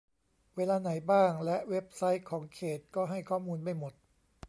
[0.55, 3.93] เวลาไหนบ้าง และเว็บไซต์ของเขต ก็ให้ข้อมูลไม่หมด